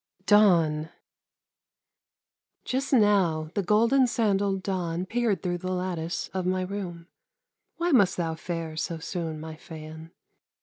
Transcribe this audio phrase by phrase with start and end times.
[0.25, 0.89] DAWN
[2.65, 7.05] Just now the golden sandalled Dawn Peered through the lattice of my room;
[7.75, 10.09] Why must thou fare so soon, my Phaon?